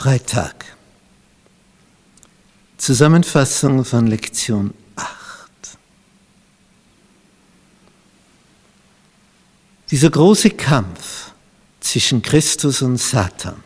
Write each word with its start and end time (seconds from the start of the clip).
Karfreitag. 0.00 0.64
Zusammenfassung 2.78 3.84
von 3.84 4.06
Lektion 4.06 4.72
8. 4.96 5.06
Dieser 9.90 10.08
große 10.08 10.50
Kampf 10.52 11.32
zwischen 11.80 12.22
Christus 12.22 12.80
und 12.80 12.96
Satan, 12.96 13.62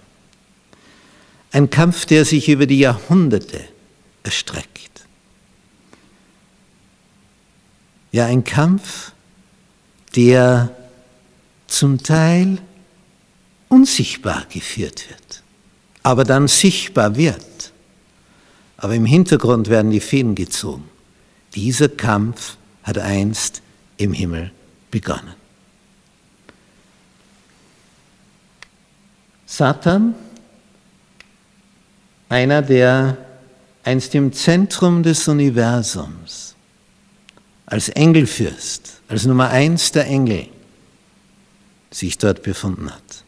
ein 1.52 1.70
Kampf, 1.70 2.04
der 2.04 2.24
sich 2.24 2.48
über 2.48 2.66
die 2.66 2.80
Jahrhunderte 2.80 3.68
erstreckt. 4.24 5.06
Ja, 8.10 8.26
ein 8.26 8.42
Kampf, 8.42 9.12
der 10.16 10.74
zum 11.68 12.02
Teil 12.02 12.58
unsichtbar 13.68 14.46
geführt 14.46 15.08
wird, 15.08 15.43
aber 16.04 16.22
dann 16.22 16.46
sichtbar 16.46 17.16
wird. 17.16 17.72
Aber 18.76 18.94
im 18.94 19.04
Hintergrund 19.04 19.68
werden 19.68 19.90
die 19.90 19.98
Fäden 19.98 20.36
gezogen. 20.36 20.84
Dieser 21.56 21.88
Kampf 21.88 22.56
hat 22.84 22.98
einst 22.98 23.62
im 23.96 24.12
Himmel 24.12 24.52
begonnen. 24.92 25.34
Satan, 29.46 30.14
einer, 32.28 32.62
der 32.62 33.16
einst 33.82 34.14
im 34.14 34.32
Zentrum 34.32 35.02
des 35.02 35.26
Universums 35.26 36.54
als 37.66 37.88
Engelfürst, 37.88 39.00
als 39.08 39.24
Nummer 39.24 39.48
eins 39.50 39.90
der 39.90 40.06
Engel 40.06 40.46
sich 41.90 42.18
dort 42.18 42.42
befunden 42.42 42.90
hat 42.90 43.24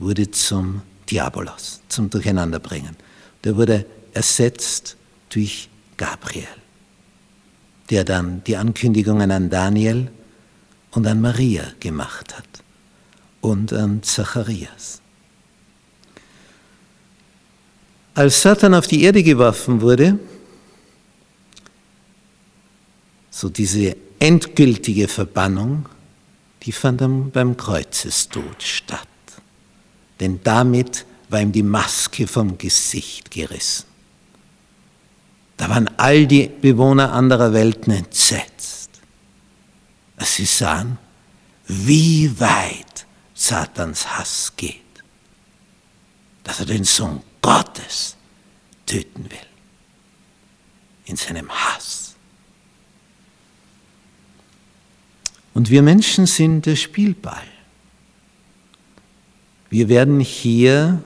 wurde 0.00 0.30
zum 0.30 0.82
Diabolos, 1.10 1.80
zum 1.88 2.10
Durcheinanderbringen. 2.10 2.96
Der 3.44 3.56
wurde 3.56 3.86
ersetzt 4.12 4.96
durch 5.30 5.68
Gabriel, 5.96 6.46
der 7.90 8.04
dann 8.04 8.42
die 8.44 8.56
Ankündigungen 8.56 9.30
an 9.30 9.50
Daniel 9.50 10.10
und 10.92 11.06
an 11.06 11.20
Maria 11.20 11.64
gemacht 11.80 12.36
hat 12.36 12.62
und 13.40 13.72
an 13.72 14.02
Zacharias. 14.02 15.00
Als 18.14 18.42
Satan 18.42 18.74
auf 18.74 18.86
die 18.86 19.02
Erde 19.02 19.22
geworfen 19.22 19.80
wurde, 19.80 20.18
so 23.30 23.48
diese 23.48 23.96
endgültige 24.18 25.08
Verbannung, 25.08 25.86
die 26.62 26.72
fand 26.72 27.32
beim 27.32 27.56
Kreuzestod 27.56 28.62
statt 28.62 29.09
denn 30.20 30.40
damit 30.44 31.06
war 31.30 31.40
ihm 31.40 31.52
die 31.52 31.62
Maske 31.62 32.26
vom 32.26 32.58
Gesicht 32.58 33.30
gerissen. 33.30 33.86
Da 35.56 35.68
waren 35.68 35.88
all 35.98 36.26
die 36.26 36.48
Bewohner 36.48 37.12
anderer 37.12 37.52
Welten 37.52 37.92
entsetzt, 37.92 38.90
als 40.16 40.36
sie 40.36 40.44
sahen, 40.44 40.98
wie 41.66 42.38
weit 42.40 43.06
Satans 43.34 44.06
Hass 44.16 44.52
geht, 44.56 44.80
dass 46.44 46.60
er 46.60 46.66
den 46.66 46.84
Sohn 46.84 47.22
Gottes 47.40 48.16
töten 48.86 49.24
will, 49.24 49.38
in 51.04 51.16
seinem 51.16 51.50
Hass. 51.50 52.14
Und 55.54 55.70
wir 55.70 55.82
Menschen 55.82 56.26
sind 56.26 56.66
der 56.66 56.76
Spielball. 56.76 57.46
Wir 59.70 59.88
werden 59.88 60.20
hier 60.20 61.02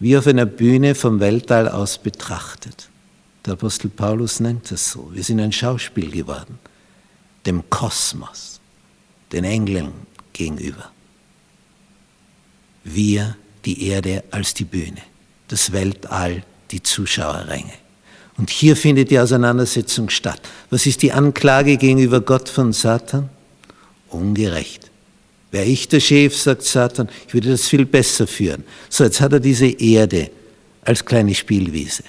wie 0.00 0.16
auf 0.18 0.26
einer 0.26 0.44
Bühne 0.44 0.94
vom 0.94 1.20
Weltall 1.20 1.68
aus 1.68 1.98
betrachtet. 1.98 2.90
Der 3.46 3.54
Apostel 3.54 3.88
Paulus 3.88 4.40
nennt 4.40 4.70
es 4.72 4.90
so. 4.90 5.08
Wir 5.12 5.22
sind 5.22 5.40
ein 5.40 5.52
Schauspiel 5.52 6.10
geworden, 6.10 6.58
dem 7.46 7.62
Kosmos, 7.70 8.60
den 9.32 9.44
Engeln 9.44 9.92
gegenüber. 10.32 10.90
Wir, 12.82 13.36
die 13.64 13.86
Erde 13.86 14.24
als 14.30 14.52
die 14.52 14.64
Bühne, 14.64 15.00
das 15.48 15.72
Weltall, 15.72 16.42
die 16.70 16.82
Zuschauerränge. 16.82 17.72
Und 18.36 18.50
hier 18.50 18.76
findet 18.76 19.10
die 19.10 19.18
Auseinandersetzung 19.18 20.10
statt. 20.10 20.40
Was 20.70 20.86
ist 20.86 21.02
die 21.02 21.12
Anklage 21.12 21.76
gegenüber 21.76 22.20
Gott 22.20 22.48
von 22.48 22.72
Satan? 22.72 23.30
Ungerecht. 24.08 24.90
Wäre 25.54 25.66
ich 25.66 25.86
der 25.86 26.00
Chef, 26.00 26.36
sagt 26.36 26.62
Satan, 26.62 27.08
ich 27.28 27.32
würde 27.32 27.50
das 27.50 27.68
viel 27.68 27.86
besser 27.86 28.26
führen. 28.26 28.64
So, 28.88 29.04
jetzt 29.04 29.20
hat 29.20 29.34
er 29.34 29.38
diese 29.38 29.68
Erde 29.68 30.32
als 30.82 31.04
kleine 31.04 31.32
Spielwiese. 31.32 32.02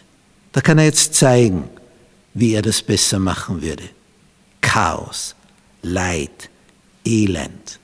Da 0.52 0.62
kann 0.62 0.80
er 0.80 0.86
jetzt 0.86 1.14
zeigen, 1.14 1.70
wie 2.34 2.56
er 2.56 2.64
das 2.64 2.82
besser 2.82 3.20
machen 3.20 3.62
würde. 3.62 3.84
Chaos, 4.62 5.36
Leid, 5.84 6.50
Elend, 7.06 7.80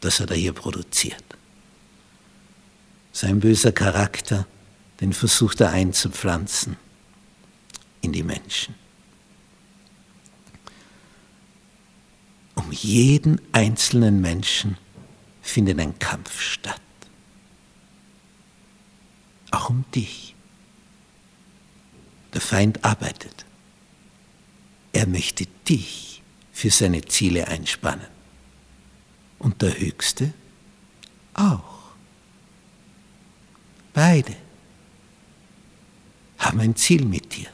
das 0.00 0.18
hat 0.18 0.30
er 0.30 0.36
hier 0.36 0.54
produziert. 0.54 1.24
Sein 3.12 3.38
böser 3.38 3.72
Charakter, 3.72 4.46
den 5.02 5.12
versucht 5.12 5.60
er 5.60 5.72
einzupflanzen 5.72 6.78
in 8.00 8.12
die 8.12 8.22
Menschen. 8.22 8.74
Um 12.70 12.76
jeden 12.76 13.40
einzelnen 13.50 14.20
Menschen 14.20 14.76
findet 15.42 15.80
ein 15.80 15.98
Kampf 15.98 16.40
statt. 16.40 16.80
Auch 19.50 19.70
um 19.70 19.84
dich. 19.92 20.36
Der 22.32 22.40
Feind 22.40 22.84
arbeitet. 22.84 23.44
Er 24.92 25.08
möchte 25.08 25.46
dich 25.68 26.22
für 26.52 26.70
seine 26.70 27.04
Ziele 27.04 27.48
einspannen. 27.48 28.06
Und 29.40 29.62
der 29.62 29.76
Höchste 29.76 30.32
auch. 31.34 31.90
Beide 33.92 34.36
haben 36.38 36.60
ein 36.60 36.76
Ziel 36.76 37.04
mit 37.04 37.36
dir. 37.36 37.48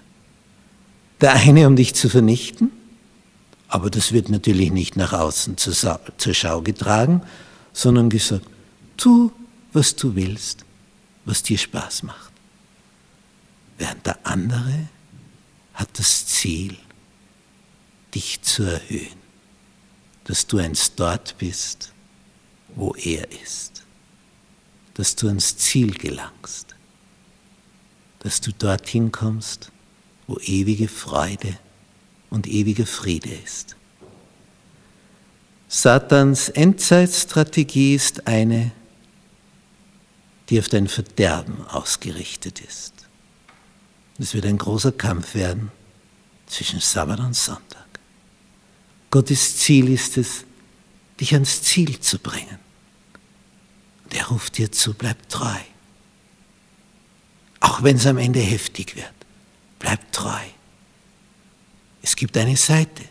Der 1.23 1.33
eine, 1.33 1.67
um 1.67 1.75
dich 1.75 1.95
zu 1.95 2.11
vernichten, 2.11 2.71
aber 3.69 3.91
das 3.91 4.13
wird 4.13 4.29
natürlich 4.29 4.71
nicht 4.71 4.97
nach 4.97 5.13
außen 5.13 5.57
zur, 5.57 6.01
zur 6.17 6.35
Schau 6.35 6.63
getragen, 6.63 7.23
sondern 7.73 8.11
gesagt, 8.11 8.47
tu, 8.97 9.33
was 9.73 9.97
du 9.97 10.15
willst, 10.15 10.65
was 11.25 11.43
dir 11.43 11.59
Spaß 11.59 12.05
macht. 12.05 12.33
Während 13.79 14.07
der 14.07 14.19
andere 14.25 14.89
hat 15.75 15.99
das 15.99 16.27
Ziel, 16.27 16.77
dich 18.15 18.41
zu 18.41 18.63
erhöhen, 18.63 19.19
dass 20.25 20.47
du 20.47 20.59
einst 20.59 20.95
dort 20.97 21.37
bist, 21.39 21.93
wo 22.75 22.95
er 22.95 23.31
ist, 23.43 23.85
dass 24.95 25.15
du 25.17 25.29
ans 25.29 25.57
Ziel 25.59 25.93
gelangst, 25.93 26.75
dass 28.21 28.41
du 28.41 28.53
dorthin 28.53 29.13
kommst, 29.13 29.71
wo 30.27 30.39
ewige 30.39 30.89
Freude 30.89 31.59
und 32.31 32.47
ewiger 32.47 32.87
Friede 32.87 33.31
ist. 33.45 33.77
Satans 35.69 36.49
Endzeitstrategie 36.49 37.95
ist 37.95 38.27
eine, 38.27 38.73
die 40.49 40.59
auf 40.59 40.69
dein 40.69 40.89
Verderben 40.89 41.67
ausgerichtet 41.67 42.61
ist. 42.61 42.95
Es 44.19 44.35
wird 44.35 44.47
ein 44.47 44.59
großer 44.59 44.93
Kampf 44.93 45.35
werden 45.35 45.71
zwischen 46.47 46.81
Sabbat 46.81 47.21
und 47.21 47.35
Sonntag. 47.35 47.87
Gottes 49.11 49.59
Ziel 49.59 49.91
ist 49.91 50.17
es, 50.17 50.45
dich 51.21 51.35
ans 51.35 51.63
Ziel 51.63 51.99
zu 52.01 52.19
bringen. 52.19 52.59
Und 54.05 54.15
er 54.15 54.27
ruft 54.29 54.59
dir 54.59 54.71
zu, 54.71 54.95
bleib 54.95 55.29
treu. 55.29 55.59
Auch 57.61 57.83
wenn 57.83 57.97
es 57.97 58.07
am 58.07 58.19
Ende 58.19 58.41
heftig 58.41 58.95
wird, 58.95 59.13
bleib 59.79 60.13
treu. 60.13 60.45
Es 62.07 62.15
gibt 62.15 62.37
eine 62.37 62.57
Seite, 62.57 63.03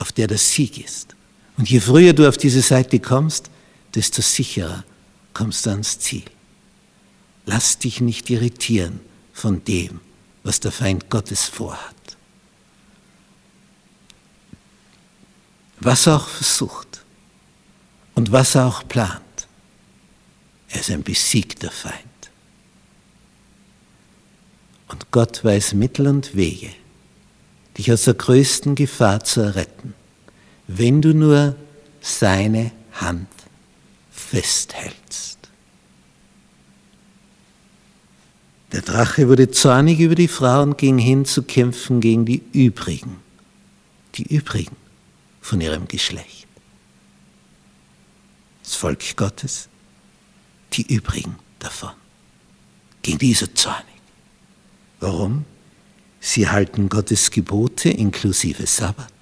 auf 0.00 0.10
der 0.10 0.26
der 0.26 0.36
Sieg 0.36 0.84
ist. 0.84 1.14
Und 1.56 1.70
je 1.70 1.78
früher 1.78 2.12
du 2.12 2.28
auf 2.28 2.36
diese 2.36 2.60
Seite 2.60 2.98
kommst, 2.98 3.50
desto 3.94 4.20
sicherer 4.20 4.82
kommst 5.32 5.64
du 5.64 5.70
ans 5.70 6.00
Ziel. 6.00 6.24
Lass 7.44 7.78
dich 7.78 8.00
nicht 8.00 8.28
irritieren 8.28 8.98
von 9.32 9.62
dem, 9.62 10.00
was 10.42 10.58
der 10.58 10.72
Feind 10.72 11.08
Gottes 11.08 11.44
vorhat. 11.44 11.94
Was 15.78 16.08
er 16.08 16.16
auch 16.16 16.26
versucht 16.26 17.04
und 18.16 18.32
was 18.32 18.56
er 18.56 18.66
auch 18.66 18.88
plant, 18.88 19.22
er 20.70 20.80
ist 20.80 20.90
ein 20.90 21.04
besiegter 21.04 21.70
Feind. 21.70 22.02
Und 24.88 25.12
Gott 25.12 25.44
weiß 25.44 25.74
Mittel 25.74 26.08
und 26.08 26.34
Wege, 26.34 26.72
dich 27.76 27.92
aus 27.92 28.04
der 28.04 28.14
größten 28.14 28.74
Gefahr 28.74 29.24
zu 29.24 29.40
erretten, 29.40 29.94
wenn 30.66 31.02
du 31.02 31.14
nur 31.14 31.56
seine 32.00 32.72
Hand 32.92 33.28
festhältst. 34.10 35.38
Der 38.72 38.82
Drache 38.82 39.28
wurde 39.28 39.50
zornig 39.50 40.00
über 40.00 40.14
die 40.14 40.28
Frau 40.28 40.62
und 40.62 40.78
ging 40.78 40.98
hin 40.98 41.24
zu 41.24 41.42
kämpfen 41.42 42.00
gegen 42.00 42.24
die 42.24 42.42
übrigen, 42.52 43.16
die 44.16 44.34
übrigen 44.34 44.76
von 45.40 45.60
ihrem 45.60 45.86
Geschlecht. 45.86 46.46
Das 48.64 48.74
Volk 48.74 49.16
Gottes, 49.16 49.68
die 50.72 50.92
übrigen 50.92 51.36
davon. 51.60 51.92
Gegen 53.02 53.18
diese 53.18 53.54
zornig. 53.54 53.84
Warum? 54.98 55.44
Sie 56.20 56.48
halten 56.48 56.88
Gottes 56.88 57.30
Gebote 57.30 57.88
inklusive 57.88 58.66
Sabbat 58.66 59.12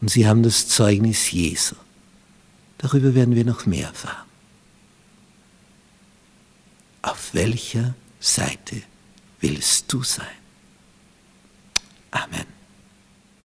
und 0.00 0.08
sie 0.08 0.26
haben 0.26 0.42
das 0.42 0.68
Zeugnis 0.68 1.30
Jesu. 1.30 1.76
Darüber 2.78 3.14
werden 3.14 3.34
wir 3.34 3.44
noch 3.44 3.64
mehr 3.66 3.88
erfahren. 3.88 4.28
Auf 7.02 7.34
welcher 7.34 7.94
Seite 8.20 8.82
willst 9.40 9.92
du 9.92 10.02
sein? 10.02 10.26
Amen. 12.10 12.53